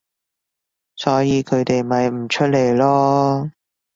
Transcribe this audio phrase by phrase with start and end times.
[0.95, 3.51] 所以佢哋咪唔出嚟囉